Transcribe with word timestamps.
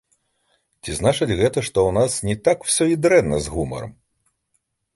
Ці 0.85 0.95
значыць 0.99 1.37
гэта, 1.41 1.63
што 1.67 1.77
ў 1.89 1.95
нас 1.99 2.11
не 2.29 2.35
ўсё 2.39 2.41
так 2.49 2.65
і 2.95 2.99
дрэнна 3.07 3.37
з 3.45 3.57
гумарам? 3.57 3.93